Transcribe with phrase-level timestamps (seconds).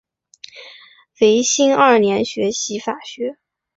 [1.19, 3.37] 维新二年学习法学。